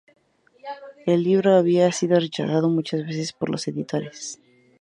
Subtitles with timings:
[1.05, 4.39] El libro había sido rechazado muchas veces por los editores.